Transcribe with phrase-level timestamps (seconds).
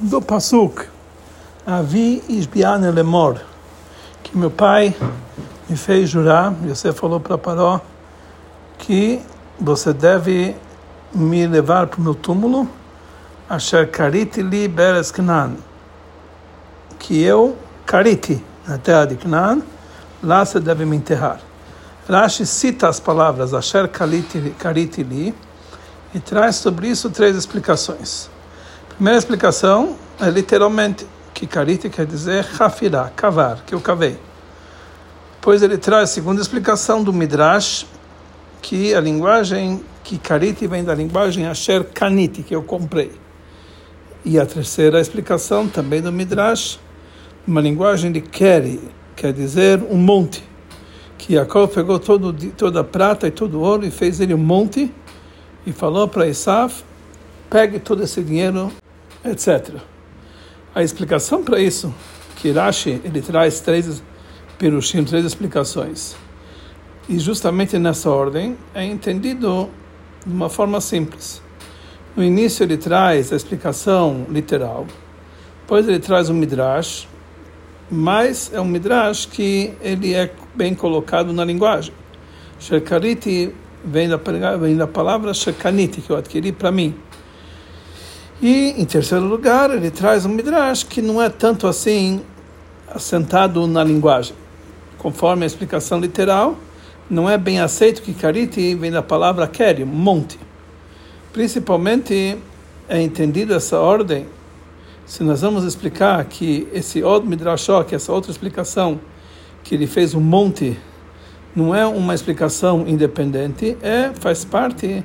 [0.00, 0.86] do Pasuk,
[1.66, 3.40] Avi Isbian Lemor,
[4.22, 4.94] que meu pai
[5.68, 7.80] me fez jurar, você falou para Paró,
[8.78, 9.20] que
[9.60, 10.54] você deve
[11.12, 12.68] me levar para o meu túmulo,
[13.50, 15.56] Asher Kariti li Beres Knan,
[16.98, 19.62] que eu, Kariti, na terra de Knan,
[20.22, 21.40] lá você deve me enterrar.
[22.08, 25.34] Rashi cita as palavras Asher Kariti li
[26.14, 28.30] e traz sobre isso três explicações.
[28.98, 34.18] Primeira explicação é literalmente que Kariti quer dizer Hafirá, cavar, que eu cavei.
[35.36, 37.86] Depois ele traz a segunda explicação do Midrash,
[38.60, 43.12] que a linguagem que Kariti vem da linguagem Asher Kaniti, que eu comprei.
[44.24, 46.80] E a terceira explicação também do Midrash,
[47.46, 48.80] uma linguagem de Keri,
[49.14, 50.42] quer dizer um monte.
[51.16, 54.38] Que Jacob pegou todo, toda a prata e todo o ouro e fez ele um
[54.38, 54.92] monte
[55.64, 56.82] e falou para Isaf,
[57.48, 58.72] pegue todo esse dinheiro,
[59.24, 59.76] etc.
[60.74, 61.94] A explicação para isso,
[62.36, 64.02] que Rashi ele traz três
[64.58, 66.16] perushim, três explicações.
[67.08, 69.68] E justamente nessa ordem é entendido
[70.26, 71.42] de uma forma simples.
[72.14, 74.86] No início ele traz a explicação literal,
[75.62, 77.06] depois ele traz um midrash,
[77.90, 81.94] mas é um midrash que ele é bem colocado na linguagem.
[82.58, 84.16] Shekariti vem da,
[84.56, 86.94] vem da palavra shekaniti, que eu adquiri para mim.
[88.40, 92.22] E, em terceiro lugar, ele traz um midrash que não é tanto assim
[92.88, 94.34] assentado na linguagem.
[94.96, 96.56] Conforme a explicação literal,
[97.10, 100.38] não é bem aceito que kariti vem da palavra keri, monte.
[101.32, 102.38] Principalmente
[102.88, 104.26] é entendido essa ordem
[105.08, 109.00] se nós vamos explicar que esse Od Midrashó, que essa outra explicação,
[109.64, 110.78] que ele fez um monte,
[111.56, 115.02] não é uma explicação independente, é faz parte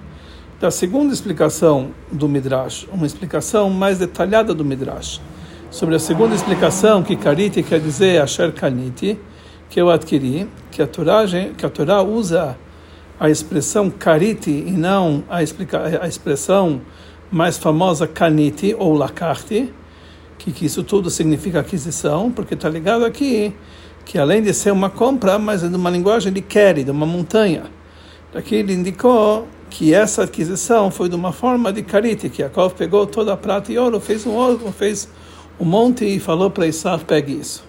[0.63, 5.19] da segunda explicação do Midrash, uma explicação mais detalhada do Midrash.
[5.69, 9.19] Sobre a segunda explicação, que Kariti quer dizer Asher Kaniti,
[9.69, 11.25] que eu adquiri, que a Torá,
[11.57, 12.57] que a Torá usa
[13.19, 16.79] a expressão Kariti e não a, explica, a expressão
[17.29, 19.69] mais famosa Kaniti ou Lakarti,
[20.37, 23.53] que, que isso tudo significa aquisição, porque está ligado aqui
[24.05, 27.05] que além de ser uma compra, mas é de uma linguagem de Keri, de uma
[27.05, 27.63] montanha.
[28.31, 33.07] Daqui ele indicou que essa aquisição foi de uma forma de Kariti, que Yaakov pegou
[33.07, 35.09] toda a prata e ouro, fez um ouro, fez
[35.59, 37.63] um monte e falou para Isaac, pegue isso.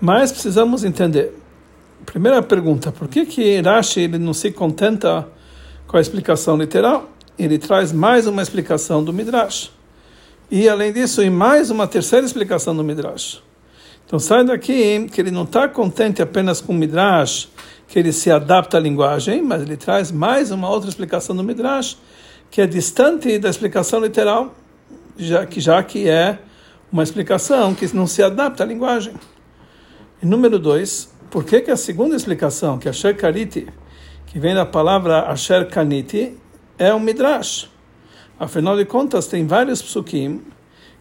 [0.00, 1.34] Mas precisamos entender.
[2.06, 5.28] Primeira pergunta, por que que Rashi ele não se contenta
[5.86, 7.10] com a explicação literal?
[7.38, 9.70] Ele traz mais uma explicação do Midrash.
[10.50, 13.42] E além disso, e mais uma terceira explicação do Midrash.
[14.06, 17.50] Então sai daqui que ele não está contente apenas com o Midrash,
[17.92, 21.98] que ele se adapta à linguagem, mas ele traz mais uma outra explicação do Midrash,
[22.50, 24.54] que é distante da explicação literal,
[25.14, 26.38] já que, já que é
[26.90, 29.12] uma explicação que não se adapta à linguagem.
[30.22, 33.68] E número dois, por que, que a segunda explicação, que é Asher Kariti,
[34.24, 36.34] que vem da palavra Asher Kaniti,
[36.78, 37.68] é um Midrash?
[38.40, 40.40] Afinal de contas, tem vários psukim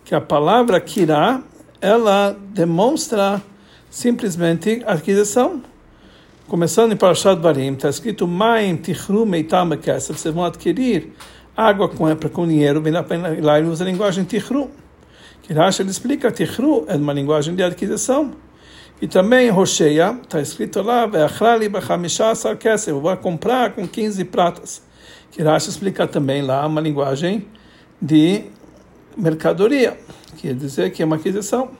[0.03, 1.41] que a palavra kirá,
[1.79, 3.41] ela demonstra
[3.89, 5.70] simplesmente aquisição.
[6.51, 8.75] Começando em Parashat Barim, está escrito Maim
[10.17, 11.13] vocês vão adquirir
[11.55, 14.69] água com, com dinheiro, bem lá ele usa a linguagem tichru.
[15.43, 18.33] Kirash ele explica, tichru é uma linguagem de aquisição.
[19.01, 21.07] E também Rocheia, está escrito lá,
[22.89, 24.83] eu vou comprar com 15 pratas
[25.31, 27.47] que explica também lá uma linguagem
[28.01, 28.43] de
[29.15, 29.97] mercadoria,
[30.35, 31.71] quer dizer que é uma aquisição.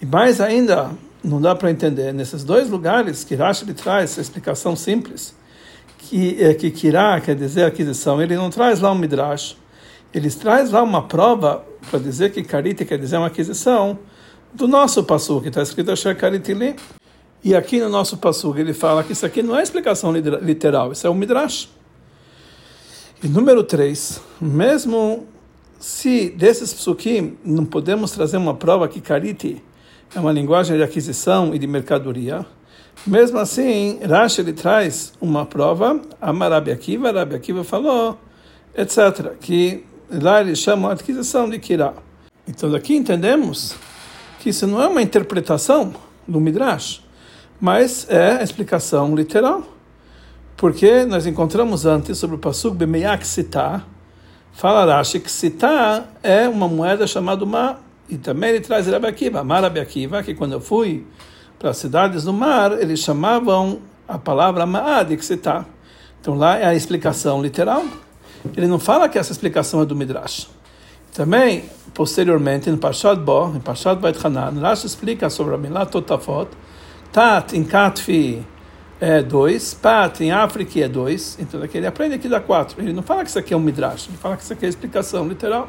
[0.00, 0.90] E mais ainda,
[1.24, 5.34] não dá para entender, nesses dois lugares que Rashi traz essa explicação simples,
[5.96, 9.56] que é que Kirá quer dizer aquisição, ele não traz lá um midrash,
[10.12, 13.98] ele traz lá uma prova para dizer que Karite quer dizer uma aquisição
[14.52, 16.76] do nosso passo que está escrito Asher Karitili.
[17.42, 21.06] E aqui no nosso passo ele fala que isso aqui não é explicação literal, isso
[21.06, 21.68] é um midrash.
[23.22, 25.26] E número 3, mesmo
[25.78, 29.62] se desses psukim não podemos trazer uma prova que kariti
[30.14, 32.44] é uma linguagem de aquisição e de mercadoria,
[33.06, 38.18] mesmo assim, Rashi ele traz uma prova, a Marabi Akiva, Rabi Akiva falou,
[38.74, 41.92] etc., que lá eles chamam a aquisição de Kirá.
[42.48, 43.74] Então daqui entendemos
[44.38, 45.92] que isso não é uma interpretação
[46.26, 47.02] do Midrash,
[47.60, 49.62] mas é a explicação literal.
[50.56, 53.84] Porque nós encontramos antes sobre o Pasuk Bemeyak Sitá,
[54.52, 57.78] fala Rashi que Sitá é uma moeda chamada Ma,
[58.08, 61.06] e também ele traz Rabi Akiva, Mar Rabi Akiva, que quando eu fui
[61.58, 65.64] para as cidades do mar, eles chamavam a palavra Ma'ad Sitá.
[66.20, 67.84] Então lá é a explicação literal.
[68.56, 70.48] Ele não fala que essa explicação é do Midrash.
[71.14, 71.64] Também,
[71.94, 76.48] posteriormente, no Parshat Bo, no Parshat Beit Hanan, Rashi explica sobre a Milá Totafot,
[77.12, 78.44] Tat em Katfi
[79.00, 82.82] é 2, Pat em África é 2, então ele aprende aqui da 4.
[82.82, 84.68] Ele não fala que isso aqui é um Midrash, ele fala que isso aqui é
[84.68, 85.68] explicação literal.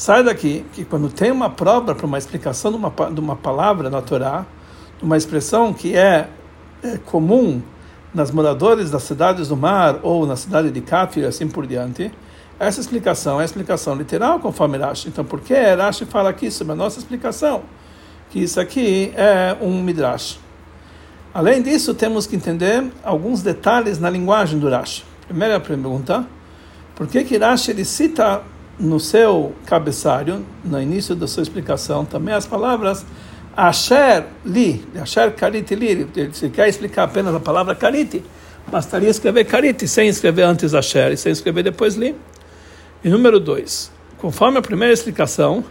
[0.00, 3.90] Sai daqui que quando tem uma prova para uma explicação de uma, de uma palavra
[3.90, 4.46] na Torá,
[5.02, 6.26] uma expressão que é,
[6.82, 7.60] é comum
[8.14, 12.10] nas moradores das cidades do mar ou na cidade de Kafir assim por diante,
[12.58, 15.06] essa explicação é explicação literal conforme Rashi.
[15.08, 17.64] Então, por que Rashi fala aqui sobre a nossa explicação?
[18.30, 20.40] Que isso aqui é um midrash.
[21.34, 25.04] Além disso, temos que entender alguns detalhes na linguagem do Rashi.
[25.28, 26.24] Primeira pergunta,
[26.96, 28.40] por que que Rashi ele cita
[28.80, 33.04] no seu cabeçalho, no início da sua explicação, também as palavras
[33.56, 38.22] Asher li, Asher kariti li, se quer explicar apenas a palavra kariti,
[38.70, 42.16] bastaria escrever kariti sem escrever antes Asher e sem escrever depois li.
[43.04, 45.64] E número dois, conforme a primeira explicação,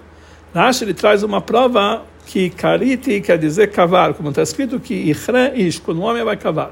[0.54, 5.54] Rashi ele traz uma prova que kariti quer dizer cavar, como está escrito que ichre
[5.56, 6.72] ish, quando o homem vai cavar.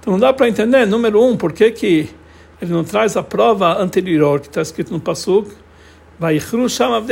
[0.00, 2.08] Então não dá para entender, número um, por que que
[2.60, 5.00] ele não traz a prova anterior que está escrito no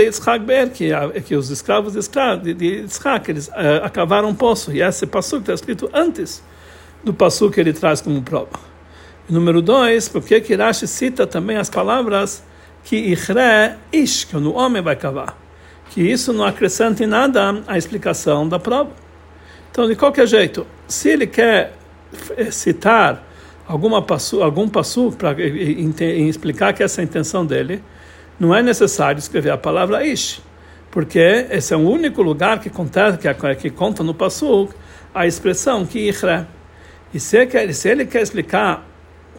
[0.02, 0.90] Yitzhak Ber, que,
[1.24, 1.94] que os escravos
[2.42, 4.72] de, Yitzhak, eles uh, acavaram um poço.
[4.72, 6.42] E esse passo está escrito antes
[7.04, 8.58] do passo que ele traz como prova.
[9.28, 12.42] E número dois, porque que Rashi cita também as palavras
[12.82, 15.36] que Ichre Ish, que o homem vai cavar.
[15.90, 18.90] Que isso não acrescenta em nada a explicação da prova.
[19.70, 21.74] Então, de qualquer jeito, se ele quer
[22.36, 23.25] eh, citar
[23.66, 27.82] alguma passu, algum passo para explicar que essa é a intenção dele,
[28.38, 30.40] não é necessário escrever a palavra ish,
[30.90, 34.74] porque esse é o único lugar que conta, que, que conta no Passuk
[35.14, 36.46] a expressão que ichre.
[37.12, 38.86] E se, quer, se ele quer explicar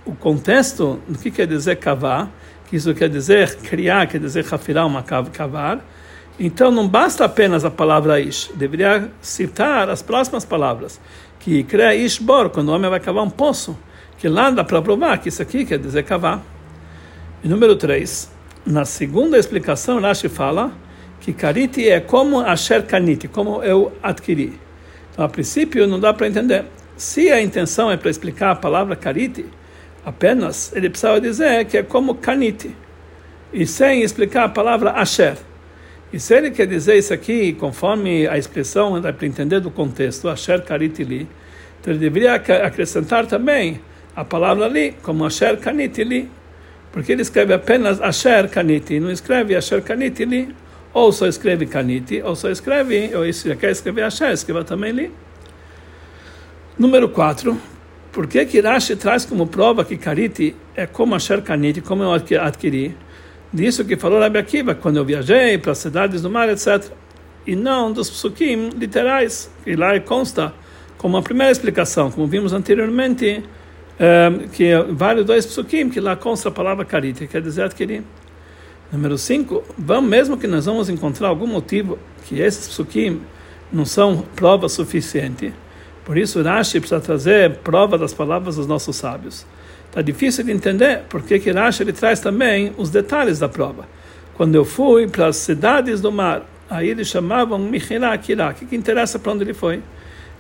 [0.06, 2.30] o contexto do que quer dizer cavar,
[2.68, 5.85] que isso quer dizer criar, quer dizer rafirar uma cavar,
[6.39, 11.00] então não basta apenas a palavra ish, deveria citar as próximas palavras,
[11.39, 13.77] que cria ishbor, quando o homem vai cavar um poço,
[14.17, 16.43] que lá dá para provar que isso aqui quer dizer cavar.
[17.43, 18.31] E número 3,
[18.65, 20.71] na segunda explicação, Rashi fala
[21.21, 24.59] que kariti é como asher kaniti, como eu adquiri.
[25.11, 26.65] Então, a princípio, não dá para entender.
[26.95, 29.45] Se a intenção é para explicar a palavra kariti,
[30.05, 32.75] apenas ele precisava dizer que é como kaniti,
[33.53, 35.37] e sem explicar a palavra asher.
[36.11, 40.27] E se ele quer dizer isso aqui, conforme a expressão, dá para entender do contexto,
[40.27, 41.27] asher kariti li,
[41.79, 43.79] então ele deveria acrescentar também
[44.17, 46.29] a palavra ali, como asher kaniti li,
[46.91, 50.49] porque ele escreve apenas Asher Kaniti, não escreve Asher Kaniti li,
[50.91, 55.11] ou só escreve Kaniti, ou só escreve, ou se quer escrever Asher, escreva também li.
[56.79, 57.55] Número 4.
[58.11, 58.63] Por que que
[58.95, 62.97] traz como prova que Kaniti é como Asher Kaniti, como eu adquiri?
[63.53, 66.83] Disso que falou Rabi Akiva, quando eu viajei para as cidades do mar, etc.
[67.45, 70.51] E não dos psukim literais, que lá consta
[70.97, 73.43] como a primeira explicação, como vimos anteriormente,
[74.53, 78.03] que vários dois psukim que lá consta a palavra karita, quer dizer adquirir.
[78.91, 83.21] Número 5, vamos mesmo que nós vamos encontrar algum motivo que esses psukim
[83.71, 85.53] não são prova suficiente.
[86.05, 89.45] Por isso Rashi precisa trazer prova das palavras dos nossos sábios.
[89.89, 93.85] Está difícil de entender porque que Rashi ele traz também os detalhes da prova.
[94.35, 98.51] Quando eu fui para as cidades do mar, aí eles chamavam Mihirá Akirá.
[98.51, 99.81] O que interessa para onde ele foi?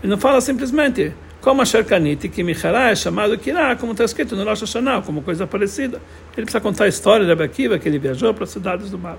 [0.01, 1.11] Ele não fala simplesmente
[1.47, 5.21] como a Sherkanit, que Michará é chamado Kirá, como está escrito no Rosh Hashanah, como
[5.21, 6.01] coisa parecida.
[6.35, 9.17] Ele precisa contar a história de Abakiva, que ele viajou para as cidades do mar.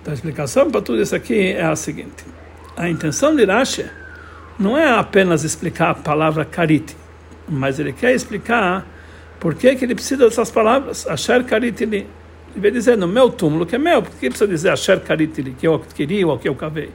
[0.00, 2.24] Então, a explicação para tudo isso aqui é a seguinte.
[2.76, 3.84] A intenção de Rashi
[4.56, 6.96] não é apenas explicar a palavra Karit,
[7.48, 8.86] mas ele quer explicar
[9.40, 12.06] por que, que ele precisa dessas palavras, Asher Karitili.
[12.52, 15.56] Ele vai dizer no meu túmulo, que é meu, por que precisa dizer Asher Karitili,
[15.58, 16.90] que eu queria ou que eu cavei?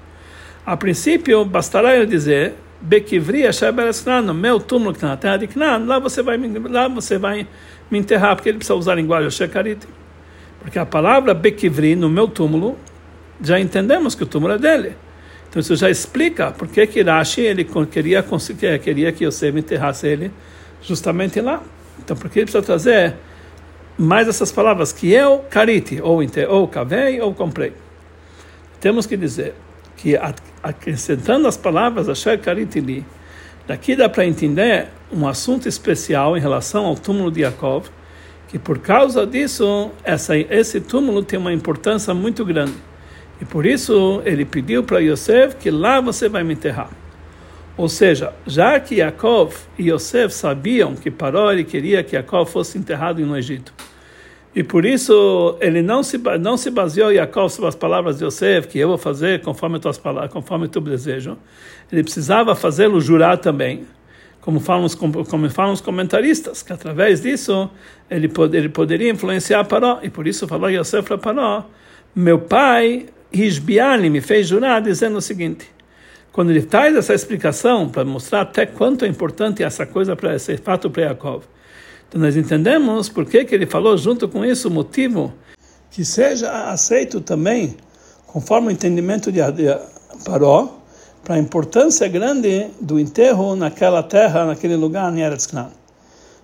[0.66, 3.44] A princípio, bastará ele dizer Bekivri
[4.24, 7.48] no meu túmulo que está na terra de Knan, lá você vai, lá você vai
[7.92, 9.88] me enterrar, porque ele precisa usar a linguagem Asher Karit.
[10.62, 12.78] Porque a palavra Bekivri, no meu túmulo,
[13.42, 14.96] já entendemos que o túmulo é dele.
[15.50, 18.24] Então isso já explica por que que Rashi ele queria,
[18.80, 20.32] queria que Yosef enterrasse ele
[20.82, 21.62] justamente lá.
[21.98, 23.16] Então por que ele precisa trazer
[23.98, 26.20] mais essas palavras que eu, Kariti, ou,
[26.50, 27.74] ou cavei ou comprei.
[28.80, 29.56] Temos que dizer
[29.98, 30.16] que
[30.62, 33.06] acrescentando as palavras Asher Karitili,
[33.68, 37.90] daqui dá para entender um assunto especial em relação ao túmulo de Yaakov,
[38.48, 42.76] que por causa disso essa, esse túmulo tem uma importância muito grande.
[43.42, 46.90] E por isso ele pediu para Yosef que lá você vai me enterrar.
[47.78, 53.26] Ou seja, já que Yaakov e Yosef sabiam que Paró queria que Yaakov fosse enterrado
[53.26, 53.74] no Egito,
[54.56, 58.68] E por isso ele não se não se baseou Yaakov sobre as palavras de Yosef,
[58.68, 61.38] que eu vou fazer conforme tuas palavras, conforme tu desejo.
[61.92, 63.86] Ele precisava fazê-lo jurar também,
[64.42, 67.70] como falam os como falam os comentaristas, que através disso
[68.10, 70.00] ele, pod, ele poderia influenciar Paró.
[70.02, 71.66] E por isso falou Yosef para Paró:
[72.16, 75.70] meu pai Hishbiani me fez jurar dizendo o seguinte.
[76.32, 80.58] Quando ele traz essa explicação para mostrar até quanto é importante essa coisa para esse
[80.58, 81.44] fato para Yaakov
[82.10, 85.32] então nós entendemos por que, que ele falou junto com isso o motivo
[85.92, 87.78] que seja aceito também,
[88.26, 89.40] conforme o entendimento de
[90.26, 90.80] Paró,
[91.24, 95.70] para a importância grande do enterro naquela terra, naquele lugar, em Eretz Knan.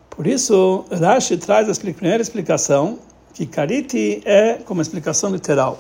[0.08, 3.00] Por isso, Rashi traz a primeira explicação,
[3.34, 5.80] que Kariti é como explicação literal.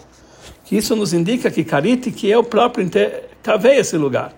[0.64, 2.90] Que isso nos indica que Kariti, que é o próprio
[3.44, 4.34] cavei esse lugar.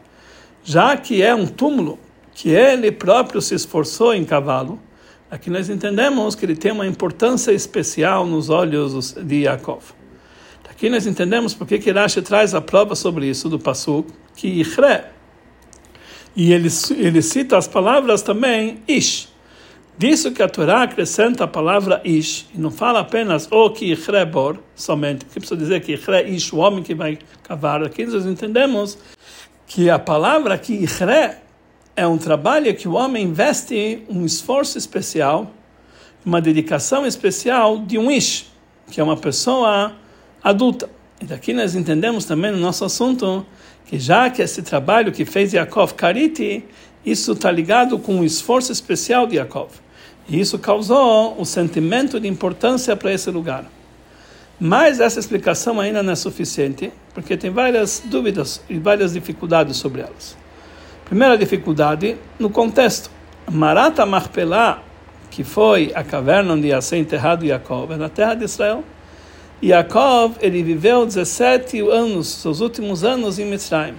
[0.62, 1.98] Já que é um túmulo,
[2.34, 4.80] que ele próprio se esforçou em cavá-lo,
[5.30, 9.84] Aqui nós entendemos que ele tem uma importância especial nos olhos de Yaakov.
[10.78, 15.06] Aqui nós entendemos porque que Rashi traz a prova sobre isso do Passuk, que Ichre,
[16.36, 19.28] e ele, ele cita as palavras também Ish.
[19.98, 24.24] Disso que a Torá acrescenta a palavra Ish, e não fala apenas o que Ichre
[24.24, 27.84] bor, somente, que precisa dizer que Ichre Ish, o homem que vai cavar.
[27.84, 29.00] Aqui nós entendemos
[29.66, 31.38] que a palavra que Ichre
[31.98, 35.52] é um trabalho que o homem investe um esforço especial,
[36.24, 38.46] uma dedicação especial de um ish,
[38.92, 39.94] que é uma pessoa
[40.44, 40.88] adulta.
[41.20, 43.44] E daqui nós entendemos também no nosso assunto
[43.88, 46.64] que já que esse trabalho que fez Yaakov Kariti,
[47.04, 49.72] isso está ligado com um esforço especial de Yaakov.
[50.30, 53.66] E isso causou um sentimento de importância para esse lugar.
[54.60, 60.02] Mas essa explicação ainda não é suficiente, porque tem várias dúvidas e várias dificuldades sobre
[60.02, 60.38] elas.
[61.08, 63.10] Primeira dificuldade, no contexto.
[63.50, 64.84] Marata Marpelá,
[65.32, 68.84] que foi a caverna onde ia ser enterrado Yaakov, é na terra de Israel.
[69.64, 73.96] Yaakov, ele viveu 17 anos, seus últimos anos em Mitzrayim.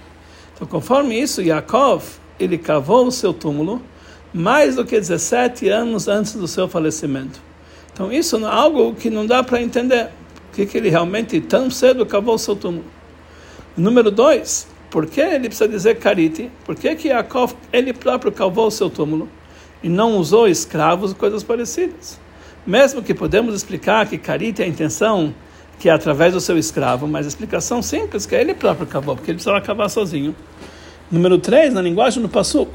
[0.53, 2.03] Então, conforme isso, Yaakov,
[2.39, 3.81] ele cavou o seu túmulo
[4.31, 7.41] mais do que 17 anos antes do seu falecimento.
[7.91, 10.09] Então, isso é algo que não dá para entender.
[10.51, 12.85] Por que, ele realmente tão cedo cavou o seu túmulo?
[13.75, 16.49] Número dois, por que ele precisa dizer Kariti?
[16.65, 19.29] Por que, que Yaakov, ele próprio cavou o seu túmulo
[19.83, 22.19] e não usou escravos e coisas parecidas?
[22.65, 25.33] Mesmo que podemos explicar que Kariti é a intenção
[25.79, 29.15] que é através do seu escravo, mas a explicação simples que é ele próprio cavou,
[29.15, 30.35] porque ele precisava cavar sozinho.
[31.09, 32.73] Número 3, na linguagem do Passuco,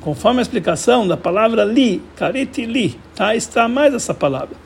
[0.00, 3.36] conforme a explicação da palavra li, Kariti li, tá?
[3.36, 4.56] está mais essa palavra.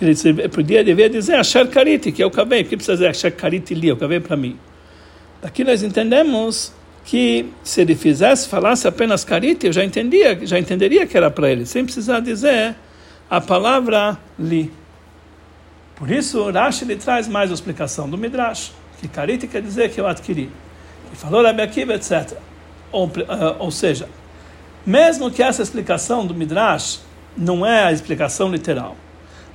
[0.00, 3.88] Ele podia, devia dizer Asher Kariti, que eu cavei, que precisa dizer Asher Kariti li,
[3.88, 4.58] eu cavei para mim.
[5.42, 6.72] Daqui nós entendemos
[7.04, 11.50] que se ele fizesse, falasse apenas carite, eu já entendia, já entenderia que era para
[11.50, 12.76] ele, sem precisar dizer
[13.28, 14.70] a palavra li.
[15.96, 20.00] Por isso, Rashi ele traz mais a explicação do Midrash, que carite quer dizer que
[20.00, 20.50] eu adquiri.
[21.12, 22.36] E falou Rabi Akiva, etc.
[22.92, 23.10] Ou, uh,
[23.58, 24.08] ou seja,
[24.84, 27.00] mesmo que essa explicação do Midrash
[27.36, 28.96] não é a explicação literal,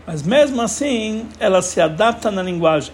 [0.05, 2.93] mas mesmo assim ela se adapta na linguagem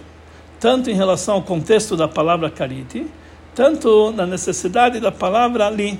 [0.62, 3.08] tanto em relação ao contexto da palavra kariti,
[3.56, 6.00] tanto na necessidade da palavra ali.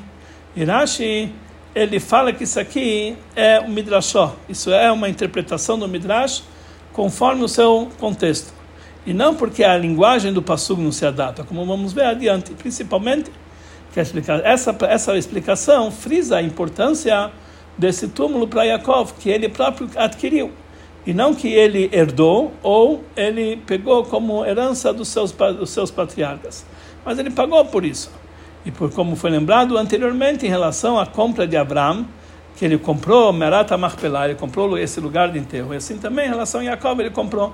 [0.56, 1.34] Irashi,
[1.74, 6.44] ele fala que isso aqui é um midrashó, isso é uma interpretação do midrash
[6.94, 8.54] conforme o seu contexto.
[9.04, 13.32] E não porque a linguagem do Passug não se adapta, como vamos ver adiante, principalmente
[13.92, 17.32] que essa, essa explicação frisa a importância
[17.76, 20.52] desse túmulo para Yaakov, que ele próprio adquiriu
[21.06, 26.66] e não que ele herdou ou ele pegou como herança dos seus, dos seus patriarcas.
[27.04, 28.12] Mas ele pagou por isso.
[28.64, 32.06] E por como foi lembrado anteriormente em relação à compra de Abraão,
[32.56, 35.74] que ele comprou Merata Marpelá, ele comprou esse lugar de enterro.
[35.74, 37.54] E assim também em relação a Jacob, ele comprou.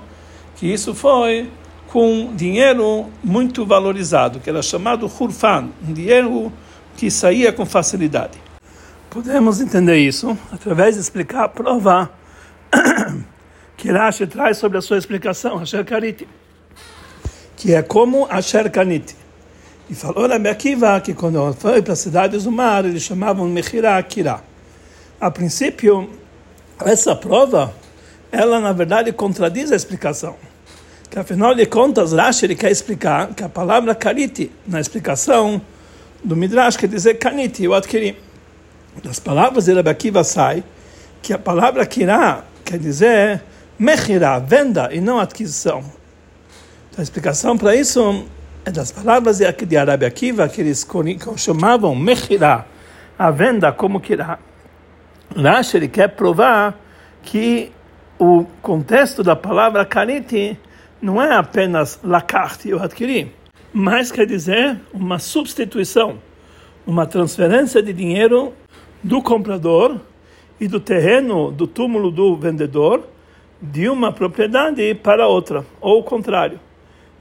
[0.56, 1.50] Que isso foi
[1.86, 6.52] com dinheiro muito valorizado, que era chamado Hurfan, um dinheiro
[6.96, 8.38] que saía com facilidade.
[9.08, 12.10] Podemos entender isso através de explicar, provar
[13.78, 16.28] que Rashi traz sobre a sua explicação, Asher Kariti,
[17.56, 19.16] que é como Asher Kaniti.
[19.88, 23.96] E falou Rabi Akiva que quando foi para as cidades do mar, eles chamavam Mechira
[23.96, 24.42] Akira.
[25.20, 26.10] A princípio,
[26.84, 27.72] essa prova,
[28.32, 30.34] ela na verdade contradiz a explicação.
[31.08, 35.62] Que afinal de contas, Rashi ele quer explicar que a palavra Kariti, na explicação
[36.22, 38.18] do Midrash, quer dizer Kaniti, eu adquiri.
[39.04, 40.64] Das palavras de Rabi Akiva sai
[41.22, 43.40] que a palavra Kirá quer dizer
[43.78, 45.78] Mechirá, venda e não adquisição.
[46.90, 48.26] Então, a explicação para isso
[48.64, 50.84] é das palavras de Arabi Akiva, que eles
[51.36, 52.66] chamavam Mechirá,
[53.16, 54.40] a venda como Kirá.
[55.36, 56.76] Rashi ele quer provar
[57.22, 57.70] que
[58.18, 60.58] o contexto da palavra kariti
[61.00, 63.32] não é apenas lakart, eu adquiri,
[63.72, 66.18] mas quer dizer uma substituição,
[66.84, 68.52] uma transferência de dinheiro
[69.04, 70.00] do comprador
[70.58, 73.06] e do terreno do túmulo do vendedor
[73.60, 76.60] de uma propriedade para outra, ou o contrário.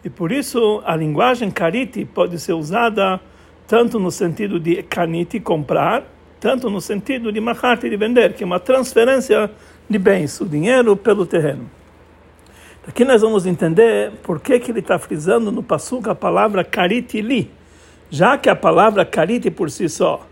[0.03, 3.19] E por isso a linguagem kariti pode ser usada
[3.67, 6.03] tanto no sentido de kaniti, comprar,
[6.39, 9.49] tanto no sentido de mahati, de vender, que é uma transferência
[9.89, 11.69] de bens, o dinheiro pelo terreno.
[12.87, 17.21] Aqui nós vamos entender por que, que ele está frisando no passuca a palavra kariti
[17.21, 17.51] li,
[18.09, 20.25] já que a palavra kariti por si só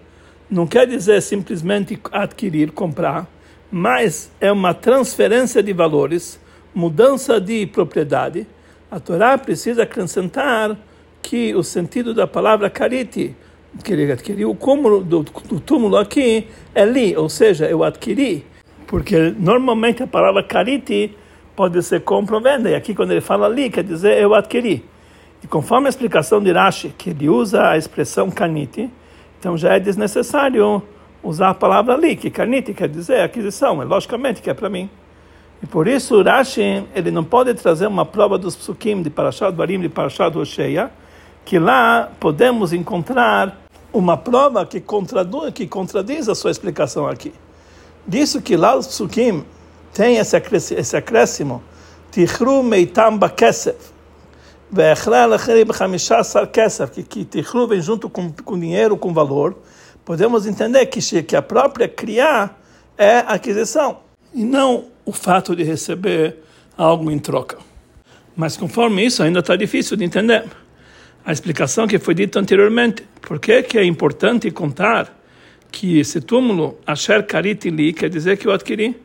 [0.50, 3.28] não quer dizer simplesmente adquirir, comprar,
[3.78, 6.40] mas é uma transferência de valores,
[6.74, 8.48] mudança de propriedade.
[8.90, 10.78] A Torá precisa acrescentar
[11.22, 13.36] que o sentido da palavra kariti,
[13.84, 18.46] que ele adquiriu o cúmulo do, do túmulo aqui, é li, ou seja, eu adquiri,
[18.88, 21.14] porque normalmente a palavra kariti
[21.54, 24.86] pode ser compra ou venda, e aqui quando ele fala li, quer dizer eu adquiri.
[25.44, 28.90] E conforme a explicação de Rashi, que ele usa a expressão kaniti,
[29.38, 30.82] então já é desnecessário
[31.26, 34.90] usar a palavra ali, que kaniti quer dizer aquisição, é logicamente que é para mim.
[35.62, 39.82] E por isso Rashi, ele não pode trazer uma prova dos psukim de Parashat Barim,
[39.82, 40.92] de Parashat Hosheia,
[41.44, 43.58] que lá podemos encontrar
[43.92, 47.34] uma prova que, contradiz, que contradiz a sua explicação aqui.
[48.08, 49.44] Disso que lá os psukim
[49.94, 50.36] tem esse
[50.96, 51.64] acréscimo,
[52.12, 53.76] Tichru meitam bakesef,
[56.94, 59.56] que, que Tichru vem junto com, com dinheiro, com valor,
[60.06, 62.62] podemos entender que, que a própria criar
[62.98, 64.00] é aquisição,
[64.34, 66.38] e não o fato de receber
[66.78, 67.58] algo em troca.
[68.36, 70.46] Mas conforme isso, ainda está difícil de entender.
[71.26, 75.12] A explicação que foi dita anteriormente, por que, que é importante contar
[75.72, 78.96] que esse túmulo, Asher Karit Li, quer dizer que eu adquiri?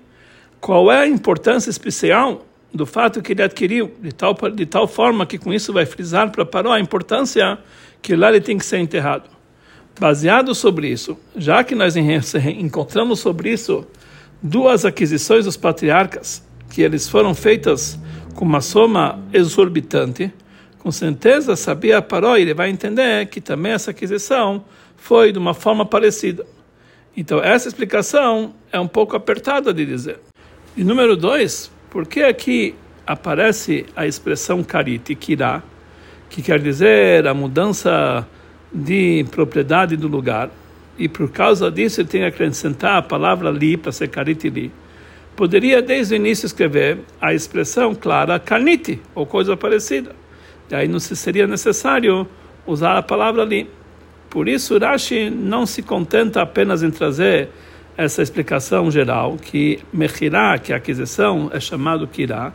[0.60, 5.26] Qual é a importância especial do fato que ele adquiriu, de tal, de tal forma
[5.26, 7.58] que com isso vai frisar para Paró a importância
[8.00, 9.28] que lá ele tem que ser enterrado.
[9.98, 13.86] Baseado sobre isso, já que nós encontramos sobre isso
[14.42, 17.98] duas aquisições dos patriarcas, que eles foram feitas
[18.34, 20.32] com uma soma exorbitante,
[20.78, 24.64] com certeza sabia Paró, ele vai entender que também essa aquisição
[24.96, 26.46] foi de uma forma parecida.
[27.14, 30.20] Então, essa explicação é um pouco apertada de dizer.
[30.76, 32.74] E número dois, por que aqui
[33.06, 35.62] aparece a expressão kariti, kirá,
[36.30, 38.26] que quer dizer a mudança
[38.72, 40.50] de propriedade do lugar,
[40.98, 44.70] e por causa disso ele tem que acrescentar a palavra li para ser kariti li.
[45.34, 50.14] Poderia desde o início escrever a expressão clara kaniti, ou coisa parecida.
[50.70, 52.28] E aí não seria necessário
[52.66, 53.68] usar a palavra li.
[54.28, 57.48] Por isso Rashi não se contenta apenas em trazer
[57.96, 62.52] essa explicação geral que mechirá, que a aquisição, é chamado kirá,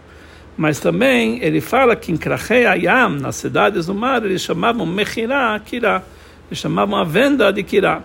[0.57, 5.59] mas também ele fala que em Krachei Ayam, nas cidades do mar, eles chamavam mechirá,
[5.59, 6.01] kirá,
[6.47, 8.01] eles chamavam a venda de kirá.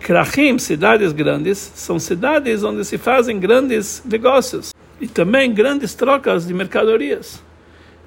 [0.00, 6.54] Krachim, cidades grandes, são cidades onde se fazem grandes negócios e também grandes trocas de
[6.54, 7.42] mercadorias.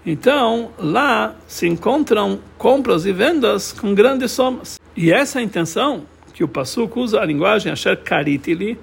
[0.06, 4.80] Então, lá se encontram compras e vendas com grandes somas.
[4.98, 8.78] E essa é a intenção que o Pasuk usa a linguagem Asher Karitili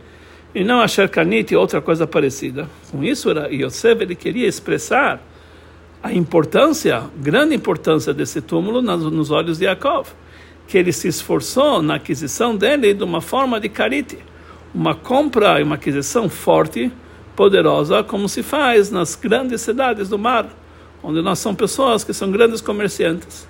[0.55, 2.69] e não Asher Kaniti, outra coisa parecida.
[2.91, 5.21] Com isso, Yosef ele queria expressar
[6.03, 10.09] a importância, grande importância desse túmulo nos olhos de Yaakov,
[10.67, 14.19] que ele se esforçou na aquisição dele de uma forma de kariti,
[14.75, 16.91] uma compra e uma aquisição forte,
[17.37, 20.47] poderosa, como se faz nas grandes cidades do mar,
[21.03, 23.49] onde nós somos pessoas que são grandes comerciantes.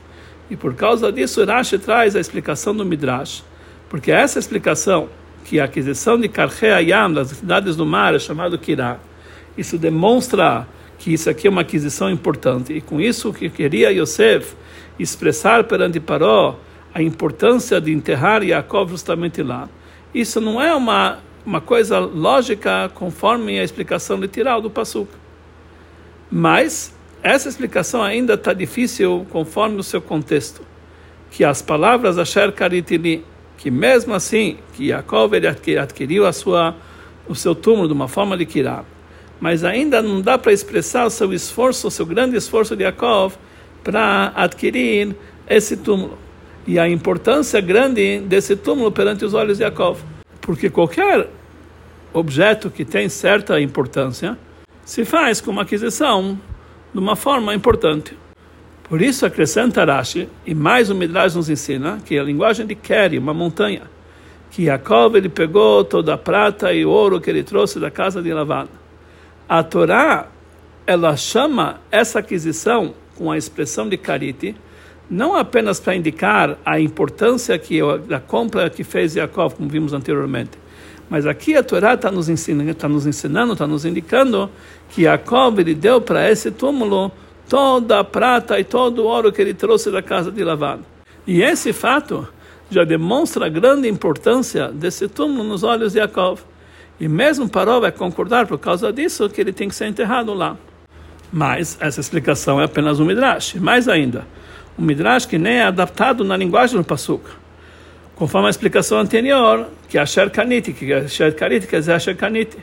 [0.50, 3.44] E por causa disso, Rashi traz a explicação do Midrash,
[3.88, 5.08] porque essa explicação,
[5.44, 8.98] que a aquisição de Karche Ayam, das cidades do mar, é chamado Kirá,
[9.56, 10.66] isso demonstra
[10.98, 12.72] que isso aqui é uma aquisição importante.
[12.72, 14.54] E com isso que queria Yosef
[14.98, 16.58] expressar perante Paró
[16.94, 19.68] a importância de enterrar Yaakov justamente lá.
[20.14, 25.10] Isso não é uma, uma coisa lógica conforme a explicação literal do Pasuk.
[26.30, 30.62] Mas essa explicação ainda está difícil conforme o seu contexto.
[31.30, 33.24] Que as palavras Asher Karitili
[33.60, 36.74] que mesmo assim que Yaakov ele adquiriu a sua
[37.28, 38.82] o seu túmulo de uma forma de Kirá,
[39.38, 43.34] mas ainda não dá para expressar o seu esforço, o seu grande esforço de Yaakov
[43.84, 45.14] para adquirir
[45.46, 46.18] esse túmulo.
[46.66, 50.00] E a importância grande desse túmulo perante os olhos de Yaakov,
[50.40, 51.28] porque qualquer
[52.12, 54.36] objeto que tem certa importância
[54.84, 56.36] se faz com uma aquisição
[56.92, 58.16] de uma forma importante.
[58.90, 63.18] Por isso acrescenta Rashi, e mais o Midrash nos ensina, que a linguagem de Keri,
[63.18, 63.82] uma montanha,
[64.50, 68.20] que Jacob ele pegou toda a prata e o ouro que ele trouxe da casa
[68.20, 68.66] de Lavan.
[69.48, 70.26] a Torá
[70.84, 74.56] ela chama essa aquisição com a expressão de carite,
[75.08, 80.58] não apenas para indicar a importância que da compra que fez Yaakov, como vimos anteriormente,
[81.08, 84.50] mas aqui a Torá está nos ensinando, está nos ensinando, está nos indicando
[84.88, 87.12] que Yaakov ele deu para esse túmulo
[87.50, 90.84] toda a prata e todo o ouro que ele trouxe da casa de Lavado.
[91.26, 92.26] E esse fato
[92.70, 96.42] já demonstra a grande importância desse túmulo nos olhos de Yaakov.
[97.00, 100.56] E mesmo Paró vai concordar por causa disso que ele tem que ser enterrado lá.
[101.32, 103.54] Mas essa explicação é apenas um midrash.
[103.56, 104.24] Mais ainda,
[104.78, 107.24] um midrash que nem é adaptado na linguagem do Pasuk.
[108.14, 112.58] Conforme a explicação anterior, que é Asher Kaniti, que Asher Kaniti quer dizer Asher Kaniti.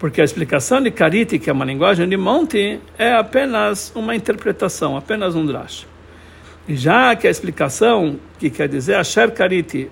[0.00, 4.96] Porque a explicação de Kariti, que é uma linguagem de monte, é apenas uma interpretação,
[4.96, 5.86] apenas um drash.
[6.66, 9.90] E já que a explicação, que quer dizer Asher Kariti,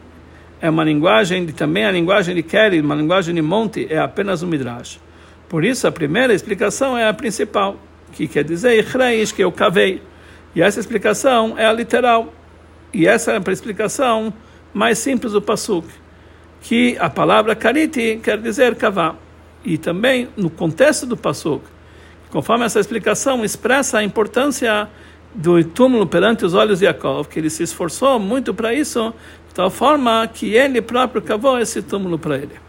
[0.63, 4.43] é uma linguagem, de, também a linguagem de Keri, uma linguagem de monte, é apenas
[4.43, 4.99] um midrash.
[5.47, 7.77] Por isso, a primeira explicação é a principal
[8.15, 10.01] que quer dizer Ichreish, que eu cavei.
[10.55, 12.33] E essa explicação é a literal.
[12.95, 14.33] E essa é a explicação
[14.73, 15.87] mais simples do Pasuk,
[16.63, 19.28] que a palavra kariti quer dizer cavar.
[19.69, 21.63] E também no contexto do Pasuk,
[22.31, 24.89] conforme essa explicação expressa a importância
[25.35, 29.13] do túmulo perante os olhos de Yaakov, que ele se esforçou muito para isso,
[29.47, 32.68] de tal forma que ele próprio cavou esse túmulo para ele.